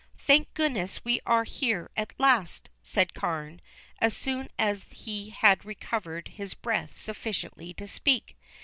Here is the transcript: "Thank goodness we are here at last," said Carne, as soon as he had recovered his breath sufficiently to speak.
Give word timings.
"Thank 0.17 0.51
goodness 0.55 1.05
we 1.05 1.19
are 1.27 1.43
here 1.43 1.91
at 1.95 2.19
last," 2.19 2.71
said 2.81 3.13
Carne, 3.13 3.61
as 3.99 4.17
soon 4.17 4.49
as 4.57 4.85
he 4.91 5.29
had 5.29 5.63
recovered 5.63 6.29
his 6.29 6.55
breath 6.55 6.97
sufficiently 6.99 7.71
to 7.75 7.87
speak. 7.87 8.35